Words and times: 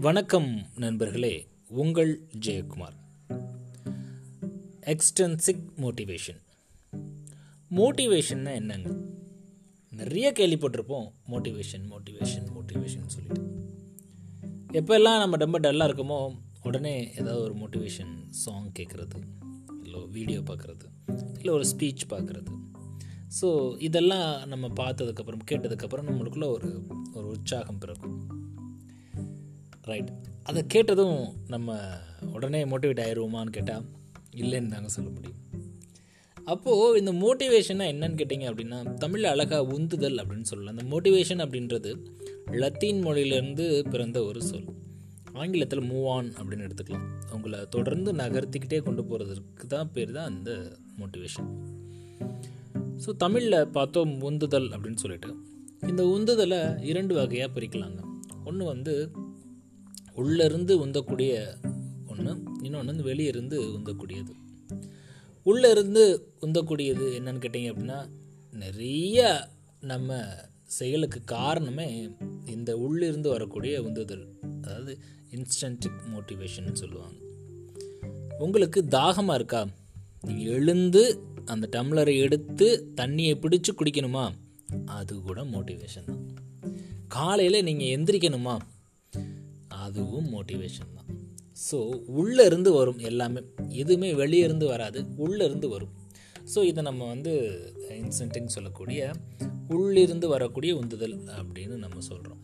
வணக்கம் 0.00 0.66
நண்பர்களே 0.76 1.46
உங்கள் 1.68 2.28
ஜெயக்குமார். 2.46 2.96
எக்ஸ்டென்சிக் 4.80 5.66
மோட்டிவேஷன் 5.76 6.40
மோட்டிவேஷன்னா 7.70 8.54
என்னங்க? 8.54 8.94
நிறைய 9.90 10.32
கேள்விப்பட்டிருப்போம் 10.32 11.12
மோட்டிவேஷன் 11.28 11.90
மோட்டிவேஷன் 11.90 12.46
மோட்டிவேஷன் 12.54 13.06
சொல்லிட்டு. 13.06 13.42
எப்போல்லாம் 14.72 15.18
நம்ம 15.18 15.36
ரொம்ப 15.36 15.60
டல்லாக 15.60 15.90
இருக்கோமோ 15.90 16.38
உடனே 16.62 17.10
ஏதாவது 17.10 17.40
ஒரு 17.40 17.54
மோட்டிவேஷன் 17.54 18.28
சாங் 18.28 18.72
கேட்குறது 18.78 19.20
இல்லை 19.82 20.06
வீடியோ 20.06 20.40
பார்க்குறது 20.40 20.84
இல்லை 21.38 21.54
ஒரு 21.54 21.64
ஸ்பீச் 21.76 22.00
பார்க்குறது 22.08 22.58
ஸோ 23.40 23.80
இதெல்லாம் 23.80 24.48
நம்ம 24.48 24.68
பார்த்ததுக்கப்புறம் 24.68 25.38
கேட்டதுக்கப்புறம் 25.50 26.08
நம்மளுக்குள்ள 26.10 26.44
ஒரு 26.44 26.86
ஒரு 27.12 27.26
உற்சாகம் 27.26 27.78
பிறக்கும். 27.78 28.39
ரைட் 29.92 30.10
அதை 30.48 30.60
கேட்டதும் 30.74 31.20
நம்ம 31.54 31.78
உடனே 32.36 32.60
மோட்டிவேட் 32.72 33.02
ஆயிடுவோமான்னு 33.04 33.56
கேட்டால் 33.56 33.86
இல்லைன்னு 34.42 34.72
தாங்க 34.74 34.90
சொல்ல 34.96 35.08
முடியும். 35.14 35.38
அப்போது 36.52 36.98
இந்த 37.00 37.12
மோட்டிவேஷன்னா 37.22 37.86
என்னன்னு 37.92 38.18
கேட்டிங்க 38.20 38.46
அப்படின்னா 38.50 38.78
தமிழ் 39.02 39.24
அழகாக 39.32 39.66
உந்துதல் 39.76 40.20
அப்படின்னு 40.22 40.48
சொல்லலாம். 40.50 40.74
அந்த 40.76 40.84
மோட்டிவேஷன் 40.92 41.42
அப்படின்றது 41.44 41.90
லத்தீன் 42.62 43.00
மொழியிலேருந்து 43.06 43.66
பிறந்த 43.92 44.18
ஒரு 44.28 44.40
சொல். 44.50 44.68
ஆங்கிலத்தில் 45.40 45.82
மூவ் 45.90 46.06
ஆன் 46.14 46.30
அப்படின்னு 46.38 46.66
எடுத்துக்கலாம். 46.66 47.06
உங்களை 47.36 47.58
தொடர்ந்து 47.76 48.12
நகர்த்திக்கிட்டே 48.22 48.80
கொண்டு 48.86 49.02
போகிறதுக்கு 49.10 49.66
தான் 49.74 49.92
பேர் 49.96 50.16
தான் 50.16 50.30
அந்த 50.32 50.50
மோட்டிவேஷன் 51.00 51.50
ஸோ 53.04 53.10
தமிழில் 53.24 53.70
பார்த்தோம் 53.76 54.14
உந்துதல் 54.28 54.68
அப்படின்னு 54.74 55.02
சொல்லிட்டு. 55.04 55.30
இந்த 55.90 56.02
உந்துதலை 56.14 56.58
இரண்டு 56.90 57.12
வகையாக 57.18 57.50
பிரிக்கலாங்க. 57.56 58.00
ஒன்று 58.48 58.64
வந்து 58.72 58.94
உள்ளேருந்து 60.20 60.72
உந்தக்கூடிய 60.86 61.32
ஒன்று 62.08 62.32
இன்னொன்று 62.62 62.90
வந்து 62.90 63.04
வெளியிருந்து 63.04 63.58
உந்தக்கூடியது. 63.78 64.32
உள்ளிருந்து 65.42 66.04
உந்தக்கூடியது 66.40 67.04
என்னன்னு 67.18 67.42
கேட்டிங்க 67.44 67.70
அப்படின்னா 67.72 67.98
நிறைய 68.52 69.48
நம்ம 69.80 70.18
செயலுக்கு 70.64 71.20
காரணமே 71.24 72.08
இந்த 72.46 72.78
உள்ளிருந்து 72.78 73.28
வரக்கூடிய 73.28 73.82
உந்துதல் 73.82 74.26
அதாவது 74.62 74.98
இன்ஸ்டன்டிக் 75.30 76.00
மோட்டிவேஷன் 76.14 76.72
சொல்லுவாங்க. 76.72 77.18
உங்களுக்கு 78.38 78.84
தாகமாக 78.84 79.38
இருக்கா? 79.38 79.66
நீங்கள் 80.22 80.46
எழுந்து 80.46 81.02
அந்த 81.44 81.68
டம்ளரை 81.72 82.16
எடுத்து 82.18 82.66
தண்ணியை 82.96 83.34
பிடிச்சு 83.42 83.70
குடிக்கணுமா? 83.78 84.24
அது 84.84 85.22
கூட 85.22 85.44
மோட்டிவேஷன் 85.44 86.06
தான். 86.06 86.24
காலையில் 87.08 87.64
நீங்கள் 87.64 87.92
எந்திரிக்கணுமா? 87.94 88.58
அதுவும் 89.90 90.28
மோட்டிவேஷன் 90.34 90.94
தான். 90.98 91.08
ஸோ 91.68 91.78
உள்ளே 92.20 92.44
இருந்து 92.44 92.72
வரும் 92.72 93.00
எல்லாமே. 93.10 93.40
எதுவுமே 93.82 94.10
வெளியே 94.20 94.44
இருந்து 94.48 94.66
வராது 94.66 95.00
உள்ளே 95.24 95.44
இருந்து 95.44 95.68
வரும். 95.68 95.94
ஸோ 96.54 96.60
இதை 96.64 96.82
நம்ம 96.82 97.06
வந்து 97.08 97.32
இன்சென்டிங் 98.02 98.52
சொல்லக்கூடிய 98.54 99.00
உள்ளிருந்து 99.76 100.26
வரக்கூடிய 100.28 100.72
உந்துதல் 100.78 101.16
அப்படின்னு 101.38 101.74
நம்ம 101.82 102.00
சொல்கிறோம் 102.08 102.40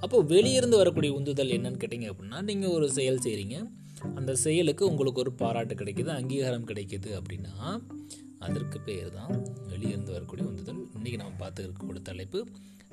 அப்போது 0.00 0.26
வெளியிருந்து 0.34 0.76
வரக்கூடிய 0.76 1.10
உந்துதல் 1.18 1.54
என்னன்னு 1.56 1.80
கேட்டிங்க 1.82 2.08
அப்படின்னா 2.12 2.38
நீங்கள் 2.50 2.74
ஒரு 2.76 2.86
செயல் 2.98 3.24
செய்கிறீங்க 3.26 3.56
அந்த 4.18 4.32
செயலுக்கு 4.44 4.82
உங்களுக்கு 4.90 5.22
ஒரு 5.24 5.32
பாராட்டு 5.42 5.74
கிடைக்கிது 5.74 6.10
அங்கீகாரம் 6.18 6.68
கிடைக்கிது 6.70 7.10
அப்படின்னா 7.18 7.54
அதற்கு 8.38 8.78
பேர் 8.80 9.10
தான் 9.18 9.32
வெளியிருந்து 9.72 10.12
வரக்கூடிய 10.16 10.44
உந்துதல். 10.50 10.80
இன்றைக்கி 10.98 11.18
நம்ம 11.22 11.34
பார்த்துருக்கக்கூடிய 11.42 12.02
தலைப்பு 12.02 12.38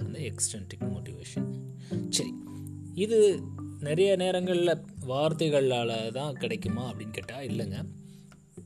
அந்த 0.01 0.17
எக்ஸ்டென்டிக் 0.31 0.85
மோட்டிவேஷன் 0.93 1.47
சரி 2.09 2.33
இது 3.03 3.19
நிறைய 3.85 4.09
நேரங்களில் 4.21 4.81
வார்த்தைகளால் 5.09 5.93
தான் 6.17 6.37
கிடைக்குமா 6.41 6.83
அப்படின்னு 6.89 7.15
கேட்டால் 7.17 7.45
இல்லைங்க. 7.49 7.77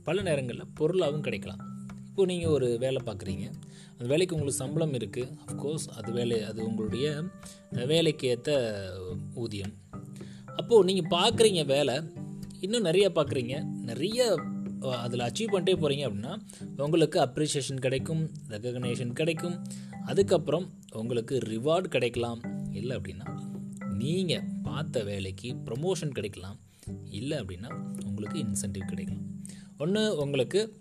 பல 0.07 0.22
நேரங்களில் 0.27 0.72
பொருளாகவும் 0.79 1.25
கிடைக்கலாம். 1.25 1.61
இப்போ 2.09 2.25
நீங்கள் 2.31 2.53
ஒரு 2.57 2.67
வேலை 2.83 2.99
பார்க்குறீங்க 3.07 3.45
அந்த 3.91 4.05
வேலைக்கு 4.11 4.35
உங்களுக்கு 4.35 4.61
சம்பளம் 4.63 4.95
இருக்குது 4.99 5.33
அஃப்கோர்ஸ் 5.45 5.85
அது 5.97 6.11
வேலை 6.17 6.38
அது 6.49 6.59
உங்களுடைய 6.69 7.07
வேலைக்கு 7.91 8.27
ஏற்ற 8.33 8.51
ஊதியம். 9.44 9.73
அப்போது 10.59 10.88
நீங்கள் 10.89 11.11
பார்க்குறீங்க 11.17 11.63
வேலை 11.75 11.95
இன்னும் 12.66 12.88
நிறைய 12.89 13.07
பார்க்குறீங்க 13.17 13.55
நிறைய 13.89 14.39
அதில் 15.05 15.28
அச்சீவ் 15.28 15.53
பண்ணிட்டே 15.53 15.75
போகிறீங்க 15.81 16.05
அப்படின்னா 16.07 16.33
உங்களுக்கு 16.85 17.17
அப்ரிஷியேஷன் 17.28 17.83
கிடைக்கும் 17.88 18.23
ரெக்கக்னேஷன் 18.53 19.13
கிடைக்கும். 19.22 19.57
அதுக்கப்புறம் 20.11 20.66
உங்களுக்கு 21.01 21.35
ரிவார்டு 21.53 21.88
கிடைக்கலாம். 21.95 22.41
இல்லை 22.71 22.97
அப்படின்னா 22.97 23.27
நீங்கள் 24.01 24.45
பார்த்த 24.63 25.03
வேலைக்கு 25.03 25.49
ப்ரமோஷன் 25.65 26.15
கிடைக்கலாம். 26.17 26.59
இல்லை 27.09 27.37
அப்படின்னா 27.37 27.69
உங்களுக்கு 28.05 28.37
இன்சென்டிவ் 28.39 28.89
கிடைக்கலாம். 28.89 29.25
ஒன்று 29.77 30.01
உங்களுக்கு 30.17 30.79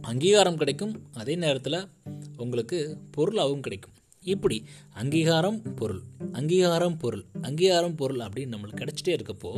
அங்கீகாரம் 0.00 0.56
கிடைக்கும். 0.56 0.94
அதே 1.12 1.34
நேரத்தில் 1.34 1.88
உங்களுக்கு 2.36 2.98
பொருளாகவும் 3.10 3.60
கிடைக்கும். 3.60 3.96
இப்படி 4.24 4.64
அங்கீகாரம் 4.94 5.74
பொருள். 5.74 6.02
அங்கீகாரம் 6.32 6.96
பொருள். 6.96 7.24
அங்கீகாரம் 7.40 7.94
பொருள் 7.94 8.18
அப்படின்னு 8.18 8.54
நம்மளுக்கு 8.54 8.82
கிடச்சிட்டே 8.82 9.14
இருக்கப்போ 9.16 9.50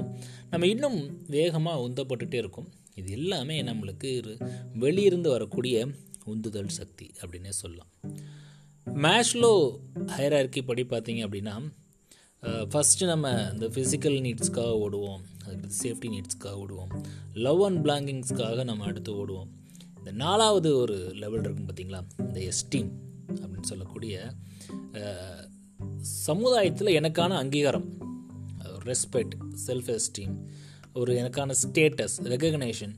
நம்ம 0.50 0.66
இன்னும் 0.66 0.98
வேகமாக 1.26 1.82
உந்தப்பட்டுட்டே 1.88 2.34
இருக்கும். 2.34 2.69
இது 2.94 3.10
எல்லாமே 3.12 3.62
நம்மளுக்கு 3.62 4.38
வெளியிருந்து 4.80 5.28
வரக்கூடிய 5.28 5.86
உந்துதல் 6.24 6.69
சக்தி 6.69 7.06
அப்படின்னே 7.20 7.48
சொல்லலாம். 7.48 7.91
மேஷ்லோ 8.87 9.78
ஹைரார்கி 10.06 10.65
படி 10.65 10.83
பார்த்தீங்க 10.83 11.27
அப்படின்னா 11.27 11.72
ஃபஸ்ட்டு 12.43 13.06
நம்ம 13.06 13.49
இந்த 13.53 13.67
ஃபிசிக்கல் 13.67 14.19
நீட்ஸ்க்காக 14.21 14.87
ஓடுவோம் 14.87 15.21
அதுக்கு 15.45 15.69
சேஃப்டி 15.83 16.12
நீட்ஸ்க்காக 16.12 16.65
ஓடுவோம் 16.65 17.05
லவ் 17.33 17.65
அண்ட் 17.65 17.87
பிளாங்கிங்ஸ்க்காக 17.87 18.65
நம்ம 18.65 18.84
அடுத்து 18.84 19.27
ஓடுவோம். 19.27 19.49
இந்த 19.99 20.12
நாலாவது 20.12 20.77
ஒரு 20.77 21.11
லெவல் 21.15 21.41
இருக்கும் 21.41 21.69
பார்த்தீங்களா? 21.69 22.03
இந்த 22.19 22.41
எஸ்டீம் 22.41 22.91
அப்படின்னு 23.34 23.62
சொல்லக்கூடிய 23.62 24.33
சமுதாயத்தில் 26.01 27.01
எனக்கான 27.01 27.28
அங்கீகாரம் 27.28 27.99
ரெஸ்பெக்ட் 28.62 29.34
செல்ஃப் 29.66 29.99
எஸ்டீம் 29.99 30.34
ஒரு 30.95 31.15
எனக்கான 31.15 31.55
status 31.62 32.16
recognition 32.22 32.95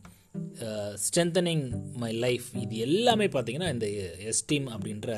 strengthening 1.06 1.64
my 2.02 2.12
life 2.12 2.46
இது 2.60 2.76
எல்லாமே 2.76 3.26
பார்த்திங்கன்னா 3.26 3.68
இந்த 3.76 3.86
எஸ்டீம் 4.32 4.66
அப்படின்ற 4.74 5.10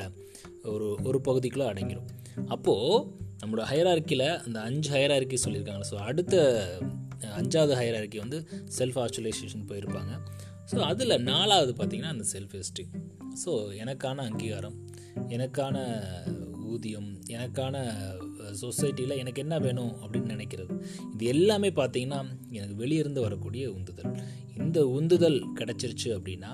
ஒரு 0.73 0.87
ஒரு 1.03 1.21
பகுதிக்குள்ளே 1.27 1.67
அடங்கிடும் 1.71 2.09
அப்போது 2.47 3.05
நம்மளோட 3.41 3.65
ஹையரார்க்கியில் 3.71 4.27
அந்த 4.45 4.57
அஞ்சு 4.59 4.89
ஹையரார்க்கி 4.95 5.37
சொல்லியிருக்காங்க. 5.43 5.83
ஸோ 5.91 5.95
அடுத்த 6.09 6.35
அஞ்சாவது 7.39 7.73
ஹையரார்க்கி 7.81 8.17
வந்து 8.17 8.37
செல்ஃப் 8.77 8.99
ஆக்சுவலைசேஷன் 9.03 9.65
போயிருப்பாங்க. 9.69 10.13
ஸோ 10.71 10.79
அதில் 10.91 11.15
நாலாவது 11.21 11.71
பார்த்திங்கன்னா 11.79 12.13
அந்த 12.15 12.25
செல்ஃப் 12.33 12.55
எஸ்டீம் 12.61 12.91
ஸோ 13.45 13.51
எனக்கான 13.83 14.25
அங்கீகாரம். 14.29 14.77
எனக்கான 15.15 15.77
ஊதியம் 16.65 17.21
எனக்கான 17.27 17.75
சொசைட்டியில் 18.61 19.17
எனக்கு 19.17 19.41
என்ன 19.41 19.59
வேணும் 19.59 19.93
அப்படின்னு 20.01 20.33
நினைக்கிறது. 20.35 20.81
இது 21.13 21.25
எல்லாமே 21.25 21.69
பார்த்திங்கன்னா 21.69 22.19
எனக்கு 22.49 22.85
வெளியிருந்து 22.85 23.19
வரக்கூடிய 23.19 23.71
உந்துதல். 23.71 24.19
இந்த 24.57 24.87
உந்துதல் 24.87 25.53
கிடச்சிருச்சு 25.53 26.05
அப்படின்னா 26.05 26.51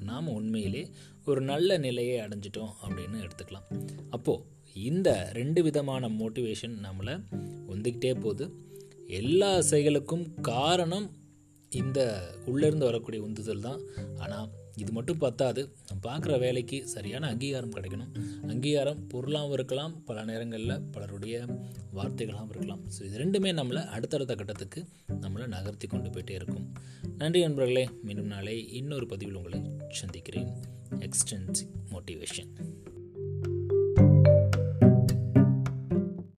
நாம் 0.00 0.28
உண்மையிலே 0.28 0.90
ஒரு 1.24 1.40
நல்ல 1.40 1.78
நிலையை 1.78 2.20
அடைஞ்சிட்டோம் 2.20 2.72
அப்படின்னு 2.82 3.18
எடுத்துக்கலாம். 3.24 3.66
அப்போது 4.10 4.44
இந்த 4.74 5.30
ரெண்டு 5.32 5.62
விதமான 5.62 6.08
மோட்டிவேஷன் 6.08 6.76
நம்மளை 6.82 7.24
வந்துக்கிட்டே 7.68 8.20
போகுது. 8.20 8.52
எல்லா 9.06 9.60
செயலுக்கும் 9.60 10.40
காரணம் 10.40 11.10
இந்த 11.70 12.30
உள்ளேருந்து 12.46 12.88
வரக்கூடிய 12.90 13.22
உந்துதல் 13.22 13.60
தான். 13.60 13.80
ஆனால் 14.18 14.50
இது 14.82 14.92
மட்டும் 14.96 15.18
பத்தாது. 15.24 15.62
நம்ம 15.88 16.00
பார்க்குற 16.08 16.38
வேலைக்கு 16.44 16.78
சரியான 16.94 17.28
அங்கீகாரம் 17.32 17.74
கிடைக்கணும். 17.76 18.10
அங்கீகாரம் 18.48 19.00
பொருளாகவும் 19.12 19.56
இருக்கலாம் 19.58 19.94
பல 20.04 20.24
நேரங்களில் 20.30 20.74
பலருடைய 20.94 21.36
வார்த்தைகளாகவும் 21.96 22.52
இருக்கலாம். 22.54 22.82
ஸோ 22.94 23.00
இது 23.08 23.18
ரெண்டுமே 23.24 23.52
நம்மளை 23.60 23.82
அடுத்தடுத்த 23.96 24.34
கட்டத்துக்கு 24.34 24.82
நம்மளை 25.24 25.46
நகர்த்தி 25.56 25.86
கொண்டு 25.86 26.10
போயிட்டே 26.10 26.36
இருக்கும். 26.40 26.66
நன்றி 27.18 27.40
நண்பர்களே. 27.40 27.86
மீண்டும் 28.02 28.32
நாளை 28.34 28.56
இன்னொரு 28.80 29.06
பதிவில் 29.06 29.38
உங்களை 29.42 29.60
சந்திக்கிறேன். 30.00 30.50
Extensive 31.06 31.72
motivation 31.94 32.50